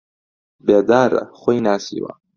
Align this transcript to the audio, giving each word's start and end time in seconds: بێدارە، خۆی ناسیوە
بێدارە، 0.65 1.23
خۆی 1.39 1.59
ناسیوە 1.67 2.13